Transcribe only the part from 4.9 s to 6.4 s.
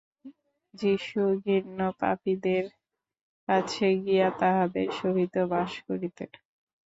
সহিত বাস করিতেন।